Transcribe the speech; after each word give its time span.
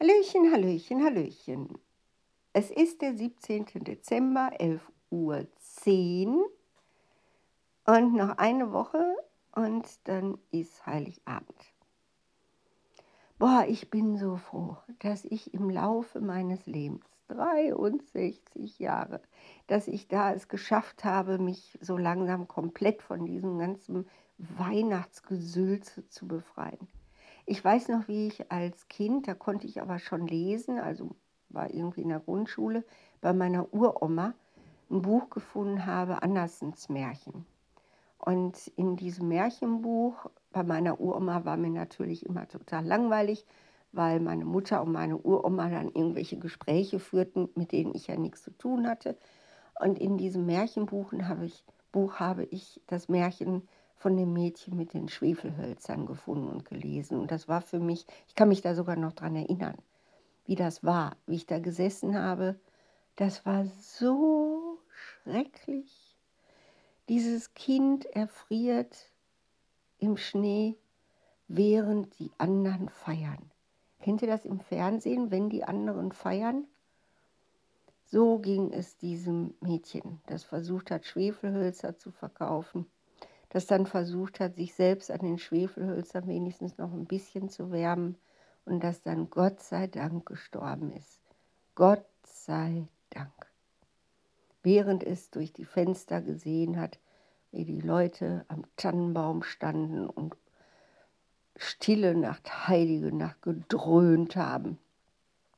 Hallöchen, 0.00 0.52
Hallöchen, 0.52 1.04
Hallöchen. 1.04 1.78
Es 2.52 2.70
ist 2.70 3.02
der 3.02 3.16
17. 3.16 3.66
Dezember, 3.80 4.52
11.10 4.60 6.28
Uhr 6.36 6.50
und 7.84 8.14
noch 8.14 8.38
eine 8.38 8.70
Woche 8.70 9.16
und 9.56 9.88
dann 10.04 10.38
ist 10.52 10.86
Heiligabend. 10.86 11.74
Boah, 13.40 13.64
ich 13.66 13.90
bin 13.90 14.16
so 14.18 14.36
froh, 14.36 14.76
dass 15.00 15.24
ich 15.24 15.52
im 15.52 15.68
Laufe 15.68 16.20
meines 16.20 16.64
Lebens, 16.66 17.04
63 17.26 18.78
Jahre, 18.78 19.20
dass 19.66 19.88
ich 19.88 20.06
da 20.06 20.32
es 20.32 20.46
geschafft 20.46 21.04
habe, 21.04 21.38
mich 21.38 21.76
so 21.80 21.96
langsam 21.96 22.46
komplett 22.46 23.02
von 23.02 23.26
diesem 23.26 23.58
ganzen 23.58 24.08
Weihnachtsgesülze 24.38 26.08
zu 26.08 26.28
befreien. 26.28 26.86
Ich 27.50 27.64
weiß 27.64 27.88
noch, 27.88 28.08
wie 28.08 28.26
ich 28.26 28.52
als 28.52 28.88
Kind, 28.88 29.26
da 29.26 29.32
konnte 29.32 29.66
ich 29.66 29.80
aber 29.80 29.98
schon 29.98 30.26
lesen, 30.26 30.78
also 30.78 31.16
war 31.48 31.72
irgendwie 31.72 32.02
in 32.02 32.10
der 32.10 32.20
Grundschule, 32.20 32.84
bei 33.22 33.32
meiner 33.32 33.72
Uroma 33.72 34.34
ein 34.90 35.00
Buch 35.00 35.30
gefunden 35.30 35.86
habe, 35.86 36.22
Andersens 36.22 36.90
Märchen. 36.90 37.46
Und 38.18 38.66
in 38.76 38.96
diesem 38.96 39.28
Märchenbuch, 39.28 40.26
bei 40.50 40.62
meiner 40.62 41.00
Uroma 41.00 41.46
war 41.46 41.56
mir 41.56 41.70
natürlich 41.70 42.26
immer 42.26 42.46
total 42.48 42.84
langweilig, 42.84 43.46
weil 43.92 44.20
meine 44.20 44.44
Mutter 44.44 44.82
und 44.82 44.92
meine 44.92 45.16
Uroma 45.16 45.70
dann 45.70 45.88
irgendwelche 45.88 46.38
Gespräche 46.38 46.98
führten, 46.98 47.48
mit 47.54 47.72
denen 47.72 47.94
ich 47.94 48.08
ja 48.08 48.16
nichts 48.18 48.42
zu 48.42 48.50
tun 48.58 48.86
hatte. 48.86 49.16
Und 49.80 49.98
in 49.98 50.18
diesem 50.18 50.44
Märchenbuch 50.44 51.14
habe 51.22 51.46
ich, 51.46 51.64
Buch 51.92 52.20
habe 52.20 52.44
ich 52.44 52.82
das 52.86 53.08
Märchen 53.08 53.66
von 53.98 54.16
dem 54.16 54.32
Mädchen 54.32 54.76
mit 54.76 54.94
den 54.94 55.08
Schwefelhölzern 55.08 56.06
gefunden 56.06 56.48
und 56.48 56.64
gelesen. 56.64 57.18
Und 57.18 57.30
das 57.30 57.48
war 57.48 57.60
für 57.60 57.80
mich, 57.80 58.06
ich 58.28 58.36
kann 58.36 58.48
mich 58.48 58.62
da 58.62 58.74
sogar 58.74 58.96
noch 58.96 59.12
dran 59.12 59.34
erinnern, 59.34 59.76
wie 60.46 60.54
das 60.54 60.84
war, 60.84 61.16
wie 61.26 61.34
ich 61.34 61.46
da 61.46 61.58
gesessen 61.58 62.16
habe. 62.16 62.58
Das 63.16 63.44
war 63.44 63.66
so 63.66 64.78
schrecklich. 65.22 66.16
Dieses 67.08 67.54
Kind 67.54 68.06
erfriert 68.06 69.10
im 69.98 70.16
Schnee, 70.16 70.76
während 71.48 72.18
die 72.20 72.30
anderen 72.38 72.88
feiern. 72.88 73.50
Kennt 74.00 74.22
ihr 74.22 74.28
das 74.28 74.44
im 74.44 74.60
Fernsehen, 74.60 75.32
wenn 75.32 75.48
die 75.48 75.64
anderen 75.64 76.12
feiern? 76.12 76.66
So 78.04 78.38
ging 78.38 78.70
es 78.72 78.96
diesem 78.96 79.54
Mädchen, 79.60 80.20
das 80.26 80.44
versucht 80.44 80.90
hat, 80.90 81.04
Schwefelhölzer 81.04 81.98
zu 81.98 82.12
verkaufen 82.12 82.86
das 83.50 83.66
dann 83.66 83.86
versucht 83.86 84.40
hat, 84.40 84.56
sich 84.56 84.74
selbst 84.74 85.10
an 85.10 85.20
den 85.20 85.38
Schwefelhölzern 85.38 86.26
wenigstens 86.26 86.78
noch 86.78 86.92
ein 86.92 87.06
bisschen 87.06 87.48
zu 87.48 87.70
wärmen 87.70 88.16
und 88.64 88.84
das 88.84 89.02
dann 89.02 89.30
Gott 89.30 89.60
sei 89.60 89.86
Dank 89.86 90.26
gestorben 90.26 90.92
ist. 90.92 91.20
Gott 91.74 92.04
sei 92.24 92.88
Dank. 93.10 93.32
Während 94.62 95.02
es 95.02 95.30
durch 95.30 95.52
die 95.52 95.64
Fenster 95.64 96.20
gesehen 96.20 96.78
hat, 96.78 96.98
wie 97.52 97.64
die 97.64 97.80
Leute 97.80 98.44
am 98.48 98.64
Tannenbaum 98.76 99.42
standen 99.42 100.06
und 100.08 100.36
stille 101.56 102.14
Nacht, 102.14 102.68
heilige 102.68 103.14
Nacht 103.14 103.40
gedröhnt 103.42 104.36
haben 104.36 104.78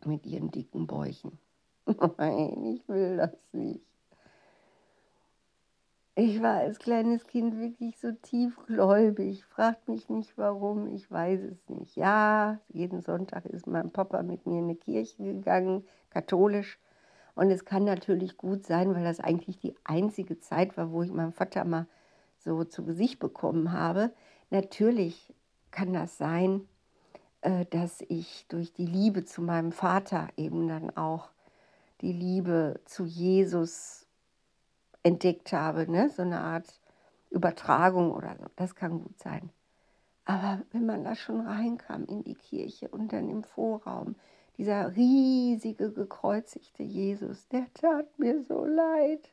mit 0.05 0.27
ihren 0.27 0.51
dicken 0.51 0.87
Bäuchen. 0.87 1.39
Nein, 2.19 2.65
ich 2.65 2.89
will 2.89 3.17
das 3.17 3.37
nicht. 3.53 3.90
Ich 6.23 6.43
war 6.43 6.57
als 6.57 6.79
kleines 6.79 7.27
Kind 7.27 7.59
wirklich 7.59 7.99
so 7.99 8.13
tiefgläubig. 8.13 9.43
Fragt 9.47 9.89
mich 9.89 10.11
nicht 10.11 10.37
warum, 10.37 10.87
ich 10.95 11.11
weiß 11.11 11.41
es 11.45 11.67
nicht. 11.71 11.97
Ja, 11.97 12.61
jeden 12.69 13.01
Sonntag 13.01 13.47
ist 13.47 13.67
mein 13.67 13.91
Papa 13.91 14.23
mit 14.23 14.45
mir 14.45 14.59
in 14.59 14.65
eine 14.65 14.75
Kirche 14.75 15.23
gegangen, 15.23 15.83
katholisch. 16.11 16.79
Und 17.35 17.51
es 17.51 17.65
kann 17.65 17.85
natürlich 17.85 18.37
gut 18.37 18.67
sein, 18.67 18.95
weil 18.95 19.03
das 19.03 19.19
eigentlich 19.19 19.61
die 19.61 19.75
einzige 19.83 20.39
Zeit 20.39 20.77
war, 20.77 20.93
wo 20.93 21.03
ich 21.03 21.11
meinen 21.11 21.33
Vater 21.33 21.65
mal 21.65 21.87
so 22.37 22.65
zu 22.65 22.85
Gesicht 22.85 23.19
bekommen 23.19 23.73
habe. 23.73 24.13
Natürlich 24.51 25.33
kann 25.71 25.95
das 25.95 26.19
sein, 26.19 26.69
äh, 27.41 27.65
dass 27.71 28.05
ich 28.09 28.45
durch 28.49 28.75
die 28.75 28.85
Liebe 28.85 29.25
zu 29.25 29.41
meinem 29.41 29.73
Vater 29.73 30.29
eben 30.37 30.69
dann 30.69 30.95
auch 30.95 31.31
die 32.03 32.13
Liebe 32.13 32.79
zu 32.85 33.07
Jesus 33.07 34.00
entdeckt 35.03 35.53
habe, 35.53 35.91
ne? 35.91 36.11
so 36.11 36.23
eine 36.23 36.41
Art 36.41 36.81
Übertragung 37.31 38.13
oder 38.13 38.37
so. 38.39 38.47
Das 38.57 38.75
kann 38.75 39.03
gut 39.03 39.19
sein. 39.19 39.51
Aber 40.25 40.63
wenn 40.73 40.87
man 40.87 41.05
da 41.05 41.15
schon 41.15 41.41
reinkam 41.41 42.05
in 42.05 42.23
die 42.23 42.35
Kirche 42.35 42.89
und 42.89 43.13
dann 43.13 43.29
im 43.29 43.43
Vorraum, 43.43 44.17
dieser 44.59 44.95
riesige 44.95 45.91
gekreuzigte 45.93 46.83
Jesus, 46.83 47.49
der 47.49 47.67
tat 47.75 48.19
mir 48.19 48.43
so 48.43 48.65
leid 48.65 49.33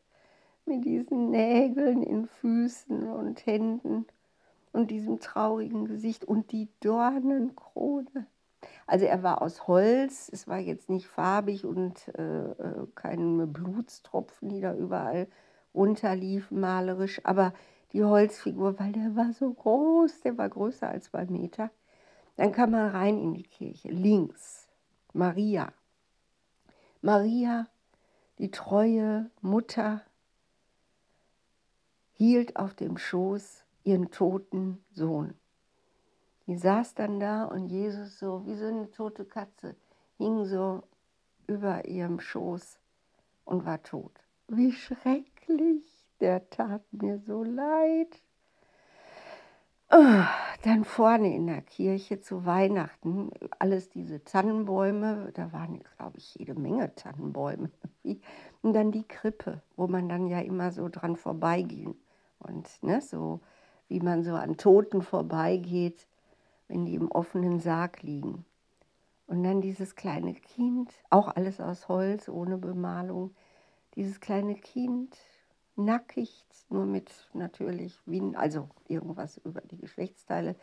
mit 0.65 0.85
diesen 0.85 1.29
Nägeln 1.29 2.03
in 2.03 2.27
Füßen 2.27 3.09
und 3.09 3.45
Händen 3.45 4.05
und 4.71 4.91
diesem 4.91 5.19
traurigen 5.19 5.85
Gesicht 5.85 6.25
und 6.25 6.51
die 6.51 6.67
Dornenkrone. 6.79 8.27
Also 8.85 9.05
er 9.05 9.21
war 9.23 9.41
aus 9.41 9.67
Holz, 9.67 10.29
es 10.31 10.47
war 10.47 10.59
jetzt 10.59 10.89
nicht 10.89 11.07
farbig 11.07 11.65
und 11.65 12.07
äh, 12.17 12.51
äh 12.51 12.87
keine 12.95 13.47
Blutstropfen, 13.47 14.49
die 14.49 14.61
da 14.61 14.73
überall 14.73 15.27
runterliefen 15.77 16.59
malerisch, 16.59 17.21
aber 17.23 17.53
die 17.93 18.03
Holzfigur, 18.03 18.79
weil 18.79 18.91
der 18.91 19.15
war 19.15 19.31
so 19.31 19.53
groß, 19.53 20.21
der 20.21 20.37
war 20.37 20.49
größer 20.49 20.89
als 20.89 21.05
zwei 21.05 21.25
Meter. 21.25 21.69
Dann 22.35 22.51
kam 22.51 22.71
man 22.71 22.89
rein 22.89 23.17
in 23.17 23.33
die 23.33 23.43
Kirche, 23.43 23.89
links 23.89 24.67
Maria. 25.13 25.71
Maria, 27.01 27.67
die 28.39 28.51
treue 28.51 29.31
Mutter, 29.41 30.01
hielt 32.13 32.57
auf 32.57 32.73
dem 32.73 32.97
Schoß 32.97 33.63
ihren 33.83 34.11
toten 34.11 34.83
Sohn. 34.91 35.35
Die 36.47 36.57
saß 36.57 36.95
dann 36.95 37.19
da 37.19 37.45
und 37.45 37.69
Jesus 37.69 38.19
so 38.19 38.45
wie 38.45 38.55
so 38.55 38.65
eine 38.65 38.89
tote 38.91 39.25
Katze 39.25 39.75
hing 40.17 40.45
so 40.45 40.83
über 41.45 41.85
ihrem 41.85 42.19
Schoß 42.19 42.79
und 43.45 43.65
war 43.65 43.81
tot. 43.83 44.11
Wie 44.47 44.71
schrecklich 44.71 45.36
schrecklich, 45.47 45.83
der 46.19 46.49
tat 46.49 46.81
mir 46.91 47.19
so 47.19 47.43
leid. 47.43 48.21
Ah, 49.89 50.27
dann 50.63 50.83
vorne 50.83 51.33
in 51.33 51.47
der 51.47 51.61
Kirche 51.61 52.19
zu 52.19 52.45
Weihnachten, 52.45 53.31
alles 53.57 53.89
diese 53.89 54.21
Tannenbäume, 54.23 55.31
da 55.33 55.53
waren, 55.53 55.81
glaube 55.95 56.17
ich, 56.17 56.35
jede 56.35 56.55
Menge 56.55 56.93
Tannenbäume. 56.95 57.71
Und 58.61 58.73
dann 58.73 58.91
die 58.91 59.07
Krippe, 59.07 59.61
wo 59.77 59.87
man 59.87 60.09
dann 60.09 60.27
ja 60.27 60.39
immer 60.41 60.71
so 60.71 60.89
dran 60.89 61.15
vorbeiging. 61.15 61.95
Und 62.39 62.67
ne, 62.83 62.99
so 63.01 63.39
wie 63.87 64.01
man 64.01 64.23
so 64.23 64.33
an 64.33 64.57
Toten 64.57 65.01
vorbeigeht, 65.01 66.05
wenn 66.67 66.85
die 66.85 66.95
im 66.95 67.09
offenen 67.09 67.61
Sarg 67.61 68.03
liegen. 68.03 68.43
Und 69.27 69.43
dann 69.43 69.61
dieses 69.61 69.95
kleine 69.95 70.33
Kind, 70.33 70.91
auch 71.09 71.29
alles 71.29 71.61
aus 71.61 71.87
Holz, 71.87 72.27
ohne 72.27 72.57
Bemalung, 72.57 73.33
dieses 73.95 74.19
kleine 74.19 74.55
Kind 74.55 75.17
nackig, 75.77 76.45
nur 76.69 76.85
mit 76.85 77.11
natürlich 77.33 77.97
Wind, 78.05 78.35
also 78.35 78.69
irgendwas 78.87 79.37
über 79.37 79.61
die 79.61 79.77
Geschlechtsteile. 79.77 80.55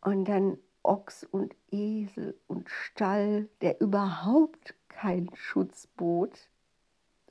Und 0.00 0.24
dann 0.26 0.58
Ochs 0.82 1.24
und 1.24 1.54
Esel 1.70 2.36
und 2.48 2.68
Stall, 2.68 3.48
der 3.60 3.80
überhaupt 3.80 4.74
kein 4.88 5.30
Schutz 5.34 5.86
bot. 5.86 6.48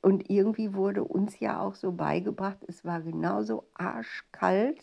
Und 0.02 0.30
irgendwie 0.30 0.74
wurde 0.74 1.04
uns 1.04 1.40
ja 1.40 1.60
auch 1.60 1.76
so 1.76 1.92
beigebracht, 1.92 2.58
es 2.68 2.86
war 2.86 3.02
genauso 3.02 3.66
arschkalt 3.74 4.82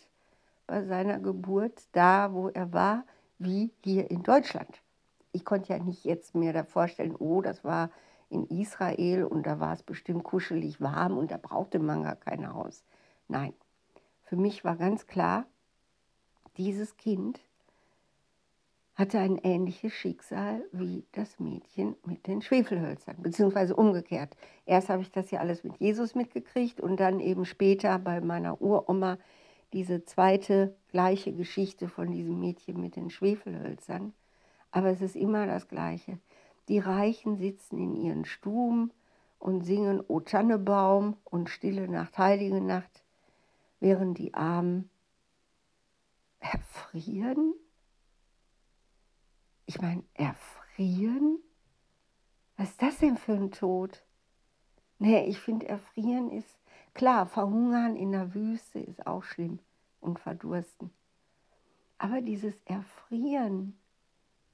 bei 0.67 0.85
seiner 0.85 1.19
Geburt, 1.19 1.89
da 1.93 2.33
wo 2.33 2.49
er 2.49 2.73
war, 2.73 3.05
wie 3.39 3.71
hier 3.83 4.11
in 4.11 4.23
Deutschland. 4.23 4.83
Ich 5.33 5.45
konnte 5.45 5.73
ja 5.73 5.79
nicht 5.79 6.05
jetzt 6.05 6.35
mir 6.35 6.53
da 6.53 6.65
vorstellen, 6.65 7.17
oh, 7.17 7.41
das 7.41 7.65
war 7.65 7.91
in 8.31 8.47
Israel 8.47 9.25
und 9.25 9.47
da 9.47 9.61
war 9.61 9.73
es 9.73 9.83
bestimmt 9.83 10.25
kuschelig 10.25 10.81
warm 10.81 11.17
und 11.17 11.31
da 11.31 11.37
brauchte 11.37 11.79
man 11.79 12.03
gar 12.03 12.17
kein 12.17 12.53
Haus. 12.53 12.85
Nein, 13.29 13.55
für 14.23 14.37
mich 14.37 14.65
war 14.65 14.77
ganz 14.77 15.07
klar, 15.07 15.47
dieses 16.57 16.97
Kind 16.97 17.41
hatte 18.99 19.21
ein 19.21 19.39
ähnliches 19.39 19.93
Schicksal 19.93 20.65
wie 20.73 21.05
das 21.13 21.39
Mädchen 21.39 21.95
mit 22.05 22.27
den 22.27 22.43
Schwefelhölzern, 22.43 23.17
beziehungsweise 23.23 23.77
umgekehrt. 23.77 24.37
Erst 24.67 24.89
habe 24.89 25.03
ich 25.03 25.13
das 25.13 25.31
ja 25.31 25.39
alles 25.39 25.63
mit 25.63 25.77
Jesus 25.79 26.17
mitgekriegt 26.17 26.81
und 26.81 26.99
dann 26.99 27.21
eben 27.21 27.45
später 27.45 27.99
bei 28.01 28.21
meiner 28.21 28.61
Uroma 28.61 29.19
diese 29.73 30.05
zweite 30.05 30.75
gleiche 30.91 31.33
Geschichte 31.33 31.89
von 31.89 32.11
diesem 32.11 32.41
Mädchen 32.41 32.81
mit 32.81 32.97
den 32.97 33.09
Schwefelhölzern. 33.09 34.15
Aber 34.73 34.89
es 34.89 35.01
ist 35.01 35.15
immer 35.15 35.47
das 35.47 35.69
Gleiche. 35.69 36.19
Die 36.69 36.79
Reichen 36.79 37.37
sitzen 37.37 37.79
in 37.79 37.95
ihren 37.95 38.25
Stuben 38.25 38.93
und 39.39 39.63
singen 39.63 40.03
O 40.07 40.21
Tannebaum 40.21 41.17
und 41.25 41.49
Stille 41.49 41.89
Nacht, 41.89 42.19
Heilige 42.19 42.61
Nacht, 42.61 43.03
während 43.81 44.19
die 44.19 44.35
Armen 44.35 44.91
erfrieren. 46.41 47.55
Ich 49.67 49.81
meine, 49.81 50.03
erfrieren? 50.15 51.39
Was 52.57 52.71
ist 52.71 52.83
das 52.83 52.99
denn 52.99 53.17
für 53.17 53.35
ein 53.35 53.51
Tod? 53.51 54.05
Nee, 54.99 55.27
ich 55.27 55.39
finde, 55.39 55.69
erfrieren 55.69 56.31
ist 56.31 56.59
klar, 56.93 57.27
verhungern 57.27 57.97
in 57.97 58.13
der 58.13 58.35
Wüste 58.35 58.81
ist 58.81 59.07
auch 59.07 59.23
schlimm 59.23 59.61
und 60.01 60.19
verdursten. 60.19 60.91
Aber 61.99 62.21
dieses 62.21 62.55
Erfrieren, 62.65 63.79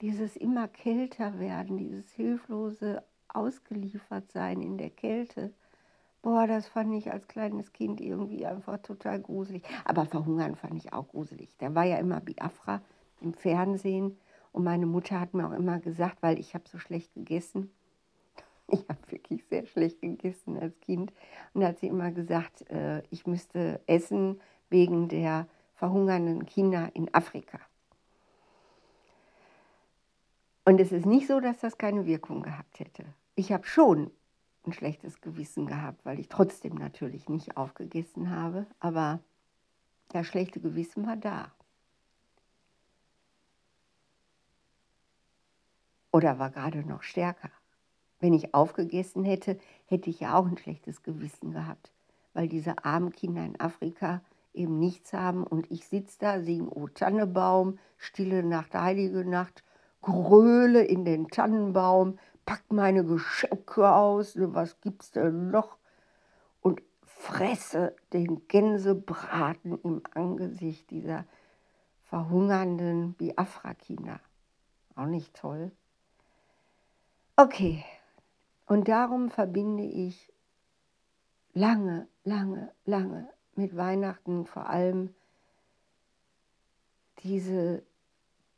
dieses 0.01 0.37
immer 0.37 0.69
kälter 0.69 1.39
werden, 1.39 1.77
dieses 1.77 2.11
hilflose 2.13 3.03
Ausgeliefertsein 3.29 4.63
in 4.63 4.79
der 4.79 4.91
Kälte, 4.91 5.53
boah, 6.23 6.47
das 6.47 6.67
fand 6.67 6.95
ich 6.95 7.13
als 7.13 7.29
kleines 7.29 7.73
Kind 7.73 8.01
irgendwie 8.01 8.47
einfach 8.47 8.79
total 8.79 9.21
gruselig. 9.21 9.63
Aber 9.85 10.07
verhungern 10.07 10.57
fand 10.57 10.77
ich 10.77 10.93
auch 10.93 11.09
gruselig. 11.09 11.55
Da 11.59 11.75
war 11.75 11.85
ja 11.85 11.99
immer 11.99 12.21
Biafra 12.21 12.81
im 13.21 13.35
Fernsehen 13.35 14.17
und 14.53 14.65
meine 14.65 14.87
Mutter 14.87 15.21
hat 15.21 15.35
mir 15.35 15.47
auch 15.47 15.53
immer 15.53 15.79
gesagt, 15.81 16.23
weil 16.23 16.39
ich 16.39 16.55
habe 16.55 16.65
so 16.69 16.79
schlecht 16.79 17.13
gegessen, 17.15 17.71
ich 18.69 18.89
habe 18.89 19.01
wirklich 19.09 19.45
sehr 19.47 19.67
schlecht 19.67 20.01
gegessen 20.01 20.59
als 20.59 20.79
Kind. 20.81 21.13
Und 21.53 21.61
da 21.61 21.69
hat 21.69 21.79
sie 21.79 21.89
immer 21.89 22.11
gesagt, 22.11 22.69
äh, 22.71 23.03
ich 23.11 23.27
müsste 23.27 23.81
essen 23.87 24.41
wegen 24.71 25.09
der 25.09 25.47
verhungernden 25.75 26.47
Kinder 26.47 26.91
in 26.95 27.13
Afrika. 27.13 27.61
Und 30.65 30.81
es 30.81 30.93
ist 30.93 31.07
nicht 31.07 31.27
so, 31.27 31.41
dass 31.41 31.59
das 31.59 31.77
keine 31.77 32.07
Wirkung 32.07 32.43
gehabt 32.43 32.81
hätte. 32.81 33.05
Ich 33.35 33.53
habe 33.53 33.67
schon 33.67 34.11
ein 34.67 34.73
schlechtes 34.73 35.21
Gewissen 35.21 35.67
gehabt, 35.67 36.05
weil 36.07 36.19
ich 36.19 36.29
trotzdem 36.29 36.75
natürlich 36.77 37.29
nicht 37.29 37.57
aufgegessen 37.57 38.31
habe, 38.31 38.67
aber 38.81 39.21
das 40.09 40.27
schlechte 40.27 40.61
Gewissen 40.61 41.07
war 41.07 41.17
da. 41.17 41.53
Oder 46.13 46.39
war 46.39 46.51
gerade 46.51 46.87
noch 46.87 47.03
stärker. 47.03 47.51
Wenn 48.21 48.33
ich 48.33 48.55
aufgegessen 48.55 49.25
hätte, 49.25 49.59
hätte 49.87 50.09
ich 50.09 50.21
ja 50.21 50.39
auch 50.39 50.47
ein 50.47 50.57
schlechtes 50.57 51.03
Gewissen 51.03 51.51
gehabt, 51.51 51.91
weil 52.33 52.49
diese 52.49 52.85
armen 52.85 53.11
Kinder 53.13 53.45
in 53.45 53.59
Afrika 53.61 54.23
eben 54.55 54.79
nichts 54.79 55.13
haben 55.13 55.45
und 55.45 55.71
ich 55.71 55.87
sitze 55.89 56.19
da, 56.21 56.41
singe 56.41 56.71
O 56.71 56.87
Tannebaum, 56.87 57.79
stille 57.99 58.45
Nacht, 58.45 58.75
heilige 58.75 59.25
Nacht, 59.25 59.64
gröle 60.05 60.85
in 60.85 61.05
den 61.05 61.29
Tannenbaum, 61.29 62.19
pack 62.45 62.63
meine 62.71 63.05
Geschenke 63.05 63.91
aus, 63.91 64.37
ne, 64.37 64.55
was 64.55 64.81
gibt's 64.81 65.11
denn 65.11 65.51
noch? 65.51 65.79
Und 66.61 66.83
fresse 67.03 67.97
den 68.13 68.47
Gänsebraten 68.49 69.79
im 69.83 70.03
Angesicht 70.13 70.91
dieser 70.91 71.25
verhungernden 72.05 73.15
Biafra-Kinder. 73.15 74.21
Auch 74.95 75.07
nicht 75.07 75.35
toll. 75.35 75.73
Okay, 77.37 77.85
und 78.67 78.89
darum 78.89 79.31
verbinde 79.31 79.85
ich 79.85 80.33
lange, 81.55 82.07
lange, 82.25 82.73
lange 82.85 83.29
mit 83.57 83.77
Weihnachten 83.77 84.47
vor 84.47 84.69
allem 84.69 85.15
diese 87.23 87.83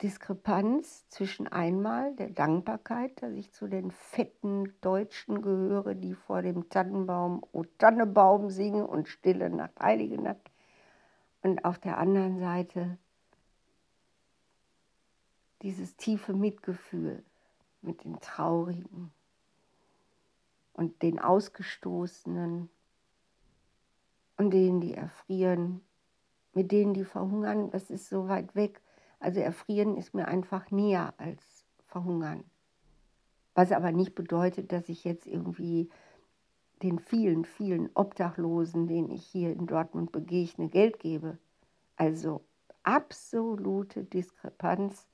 Diskrepanz 0.02 1.08
zwischen 1.08 1.48
einmal 1.48 2.14
der 2.16 2.30
Dankbarkeit, 2.30 3.22
dass 3.22 3.32
ich 3.32 3.52
zu 3.52 3.66
den 3.66 3.90
fetten 3.90 4.74
Deutschen 4.80 5.40
gehöre, 5.40 5.94
die 5.94 6.14
vor 6.14 6.42
dem 6.42 6.68
Tannenbaum 6.68 7.42
O 7.52 7.64
Tannebaum 7.78 8.50
singen 8.50 8.84
und 8.84 9.08
Stille 9.08 9.48
Nacht, 9.48 9.78
Heilige 9.80 10.20
Nacht, 10.20 10.50
und 11.42 11.64
auf 11.64 11.78
der 11.78 11.98
anderen 11.98 12.38
Seite 12.38 12.98
dieses 15.62 15.96
tiefe 15.96 16.34
Mitgefühl 16.34 17.24
mit 17.80 18.04
den 18.04 18.20
Traurigen, 18.20 19.12
und 20.76 21.02
den 21.02 21.18
Ausgestoßenen 21.18 22.68
und 24.36 24.50
denen, 24.50 24.80
die 24.82 24.92
erfrieren, 24.92 25.80
mit 26.52 26.70
denen, 26.70 26.92
die 26.92 27.04
verhungern, 27.04 27.70
das 27.70 27.90
ist 27.90 28.08
so 28.10 28.28
weit 28.28 28.54
weg. 28.54 28.82
Also 29.18 29.40
erfrieren 29.40 29.96
ist 29.96 30.14
mir 30.14 30.28
einfach 30.28 30.70
näher 30.70 31.14
als 31.18 31.64
verhungern. 31.86 32.44
Was 33.54 33.72
aber 33.72 33.92
nicht 33.92 34.14
bedeutet, 34.14 34.72
dass 34.72 34.88
ich 34.88 35.04
jetzt 35.04 35.26
irgendwie 35.26 35.88
den 36.82 36.98
vielen, 36.98 37.44
vielen 37.44 37.90
Obdachlosen, 37.94 38.86
denen 38.86 39.10
ich 39.10 39.24
hier 39.24 39.52
in 39.52 39.66
Dortmund 39.66 40.12
begegne, 40.12 40.68
Geld 40.68 40.98
gebe. 40.98 41.38
Also 41.96 42.44
absolute 42.82 44.04
Diskrepanz 44.04 45.06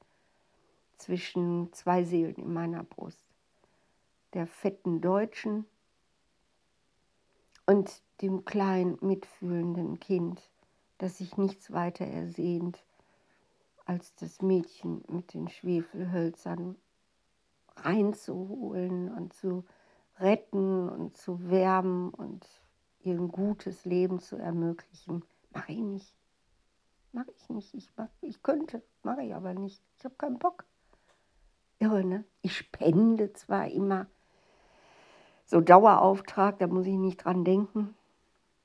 zwischen 0.99 1.73
zwei 1.73 2.03
Seelen 2.03 2.35
in 2.35 2.53
meiner 2.53 2.83
Brust 2.83 3.33
der 4.33 4.47
fetten 4.47 5.01
Deutschen 5.01 5.67
und 7.67 8.03
dem 8.23 8.45
kleinen 8.45 8.99
mitfühlenden 9.01 10.01
Kind, 10.01 10.51
das 10.99 11.19
sich 11.19 11.37
nichts 11.37 11.73
weiter 11.73 12.07
ersehnt, 12.07 12.83
als 13.93 14.15
das 14.15 14.41
Mädchen 14.41 15.05
mit 15.09 15.35
den 15.35 15.49
Schwefelhölzern 15.49 16.77
reinzuholen 17.77 19.13
und 19.13 19.35
zu 19.35 19.65
retten 20.19 20.89
und 20.89 21.15
zu 21.17 21.51
wärmen 21.51 22.09
und 22.09 22.47
ihr 23.01 23.15
ein 23.15 23.29
gutes 23.29 23.85
Leben 23.85 24.19
zu 24.19 24.37
ermöglichen. 24.37 25.25
Mache 25.53 25.73
ich 25.73 25.79
nicht. 25.81 26.15
Mache 27.13 27.31
ich 27.37 27.51
nicht. 27.51 27.75
Ich, 27.75 27.91
mach, 27.97 28.09
ich 28.23 28.43
könnte, 28.43 28.83
mache 29.03 29.23
ich 29.23 29.35
aber 29.35 29.53
nicht. 29.53 29.83
Ich 29.99 30.05
habe 30.07 30.15
keinen 30.15 30.39
Bock. 30.39 30.65
Irre, 31.79 32.03
ne? 32.03 32.25
Ich 32.41 32.57
spende 32.57 33.35
zwar 33.35 33.69
immer 33.69 34.07
so 35.45 35.61
Dauerauftrag, 35.61 36.59
da 36.61 36.67
muss 36.67 36.87
ich 36.87 36.97
nicht 36.97 37.25
dran 37.25 37.45
denken. 37.45 37.95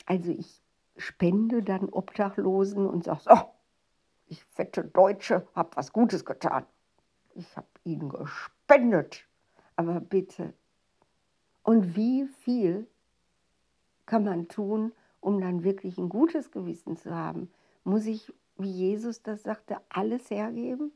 Also 0.05 0.31
ich 0.31 0.61
spende 0.95 1.63
dann 1.63 1.89
Obdachlosen 1.89 2.87
und 2.87 3.03
sage, 3.03 3.21
so, 3.25 3.35
ich 4.27 4.43
fette 4.43 4.83
Deutsche, 4.83 5.47
habe 5.55 5.75
was 5.75 5.93
Gutes 5.93 6.25
getan. 6.25 6.65
Ich 7.33 7.55
habe 7.55 7.67
ihnen 7.83 8.09
gespendet. 8.09 9.25
Aber 9.75 9.99
bitte. 9.99 10.53
Und 11.63 11.95
wie 11.95 12.25
viel 12.25 12.87
kann 14.05 14.23
man 14.23 14.47
tun, 14.47 14.93
um 15.19 15.39
dann 15.39 15.63
wirklich 15.63 15.97
ein 15.97 16.09
gutes 16.09 16.51
Gewissen 16.51 16.97
zu 16.97 17.13
haben? 17.13 17.51
Muss 17.83 18.05
ich, 18.05 18.33
wie 18.57 18.71
Jesus 18.71 19.21
das 19.21 19.43
sagte, 19.43 19.77
alles 19.89 20.29
hergeben? 20.29 20.91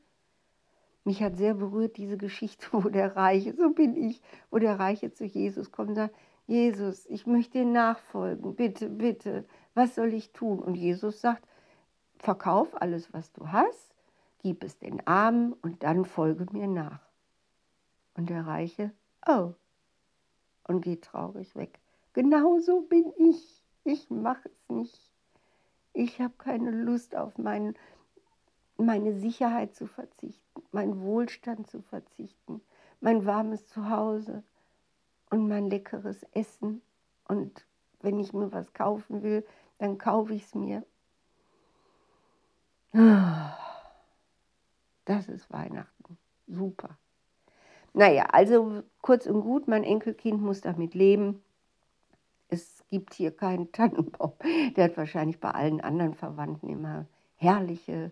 Mich 1.04 1.22
hat 1.22 1.38
sehr 1.38 1.56
berührt 1.56 1.98
diese 1.98 2.18
Geschichte, 2.18 2.68
wo 2.72 2.90
der 2.90 3.16
Reiche, 3.16 3.54
so 3.54 3.70
bin 3.72 3.96
ich, 3.96 4.22
wo 4.50 4.60
der 4.60 4.80
Reiche 4.80 5.12
zu 5.12 5.26
Jesus 5.26 5.72
kommt 5.72 5.90
und 5.90 5.96
sagt, 5.96 6.16
Jesus, 6.48 7.06
ich 7.06 7.28
möchte 7.28 7.60
dir 7.60 7.66
nachfolgen, 7.66 8.56
bitte, 8.56 8.90
bitte, 8.90 9.46
was 9.74 9.96
soll 9.96 10.14
ich 10.14 10.32
tun? 10.32 10.60
Und 10.60 10.76
Jesus 10.76 11.22
sagt, 11.22 11.46
verkauf 12.22 12.82
alles, 12.82 13.14
was 13.14 13.32
du 13.34 13.52
hast, 13.52 13.96
gib 14.40 14.64
es 14.64 14.78
den 14.78 15.06
Armen 15.08 15.54
und 15.54 15.84
dann 15.84 16.06
folge 16.06 16.46
mir 16.52 16.68
nach. 16.68 17.00
Und 18.16 18.30
der 18.30 18.46
Reiche, 18.46 18.92
oh, 19.28 19.54
und 20.68 20.82
geht 20.82 21.04
traurig 21.04 21.56
weg. 21.56 21.80
Genauso 22.14 22.82
bin 22.82 23.12
ich. 23.18 23.64
Ich 23.84 24.10
mache 24.10 24.50
es 24.50 24.70
nicht. 24.70 25.12
Ich 25.94 26.22
habe 26.22 26.34
keine 26.38 26.72
Lust 26.72 27.16
auf 27.16 27.38
meinen 27.38 27.76
meine 28.78 29.14
Sicherheit 29.14 29.76
zu 29.76 29.86
verzichten, 29.86 30.64
meinen 30.72 31.02
Wohlstand 31.02 31.68
zu 31.68 31.82
verzichten, 31.82 32.62
mein 33.00 33.26
warmes 33.26 33.68
Zuhause 33.68 34.44
und 35.30 35.48
mein 35.48 35.70
leckeres 35.70 36.24
Essen. 36.32 36.82
Und 37.28 37.66
wenn 38.02 38.20
ich 38.20 38.34
mir 38.34 38.52
was 38.52 38.74
kaufen 38.74 39.24
will, 39.24 39.46
dann 39.78 39.98
kaufe 39.98 40.34
ich 40.34 40.46
es 40.46 40.56
mir. 40.56 40.84
Das 45.06 45.28
ist 45.28 45.52
Weihnachten. 45.52 46.18
Super. 46.48 46.98
Naja, 47.94 48.26
also 48.32 48.84
kurz 49.02 49.26
und 49.26 49.42
gut, 49.42 49.68
mein 49.68 49.84
Enkelkind 49.84 50.42
muss 50.42 50.62
damit 50.62 50.94
leben. 50.94 51.44
Es 52.48 52.84
gibt 52.90 53.14
hier 53.16 53.32
keinen 53.32 53.72
Tannenbaum. 53.72 54.34
Der 54.76 54.86
hat 54.86 54.98
wahrscheinlich 54.98 55.40
bei 55.40 55.52
allen 55.52 55.82
anderen 55.82 56.14
Verwandten 56.14 56.70
immer 56.70 57.08
herrliche 57.36 58.12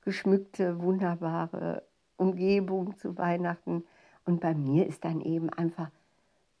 geschmückte, 0.00 0.80
wunderbare 0.80 1.82
Umgebung 2.16 2.96
zu 2.96 3.16
Weihnachten. 3.18 3.84
Und 4.24 4.40
bei 4.40 4.54
mir 4.54 4.86
ist 4.86 5.04
dann 5.04 5.20
eben 5.20 5.50
einfach 5.50 5.90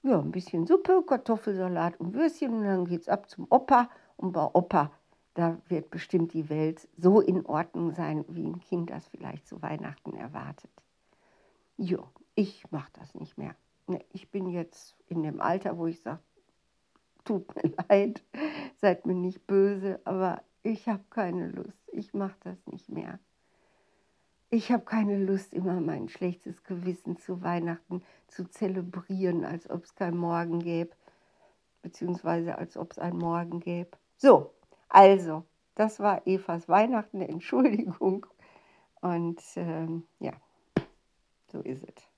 ja, 0.02 0.18
ein 0.18 0.32
bisschen 0.32 0.66
Suppe, 0.66 1.02
Kartoffelsalat 1.06 1.98
und 2.00 2.14
Würstchen 2.14 2.54
und 2.54 2.64
dann 2.64 2.84
geht 2.84 3.02
es 3.02 3.08
ab 3.08 3.28
zum 3.28 3.46
Opa. 3.50 3.88
Und 4.16 4.32
bei 4.32 4.44
Opa, 4.44 4.90
da 5.34 5.58
wird 5.68 5.90
bestimmt 5.90 6.34
die 6.34 6.50
Welt 6.50 6.88
so 6.96 7.20
in 7.20 7.46
Ordnung 7.46 7.92
sein, 7.92 8.24
wie 8.28 8.46
ein 8.46 8.60
Kind 8.60 8.90
das 8.90 9.06
vielleicht 9.08 9.46
zu 9.46 9.62
Weihnachten 9.62 10.14
erwartet. 10.14 10.70
Jo, 11.76 12.06
ich 12.34 12.70
mache 12.70 12.90
das 12.94 13.14
nicht 13.14 13.38
mehr. 13.38 13.54
Ne, 13.86 14.04
ich 14.12 14.30
bin 14.30 14.48
jetzt 14.48 14.96
in 15.08 15.22
dem 15.22 15.40
Alter, 15.40 15.78
wo 15.78 15.86
ich 15.86 16.00
sage, 16.00 16.20
tut 17.24 17.54
mir 17.56 17.72
leid, 17.88 18.22
seid 18.76 19.06
mir 19.06 19.14
nicht 19.14 19.46
böse, 19.46 20.00
aber 20.04 20.42
ich 20.62 20.88
habe 20.88 21.02
keine 21.10 21.48
Lust, 21.48 21.88
ich 21.92 22.14
mache 22.14 22.36
das 22.44 22.66
nicht 22.66 22.88
mehr. 22.88 23.18
Ich 24.50 24.70
habe 24.70 24.84
keine 24.84 25.16
Lust, 25.16 25.54
immer 25.54 25.80
mein 25.80 26.10
schlechtes 26.10 26.62
Gewissen 26.62 27.16
zu 27.16 27.42
Weihnachten 27.42 28.02
zu 28.28 28.44
zelebrieren, 28.44 29.46
als 29.46 29.68
ob 29.70 29.84
es 29.84 29.94
kein 29.94 30.14
Morgen 30.14 30.58
gäbe, 30.58 30.90
beziehungsweise 31.80 32.58
als 32.58 32.76
ob 32.76 32.92
es 32.92 32.98
ein 32.98 33.16
Morgen 33.16 33.60
gäbe. 33.60 33.96
So, 34.18 34.52
also, 34.94 35.46
das 35.74 36.00
war 36.00 36.26
Evas 36.26 36.68
Weihnachten, 36.68 37.22
Entschuldigung. 37.22 38.26
Und 39.00 39.40
ähm, 39.56 40.06
ja, 40.20 40.32
so 41.50 41.60
ist 41.60 41.82
es. 41.82 42.11